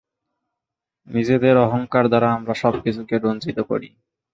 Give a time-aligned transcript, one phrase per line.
[1.07, 3.89] নিজেদের অহঙ্কার দ্বারা আমরা সবকিছুকে রঞ্জিত করি।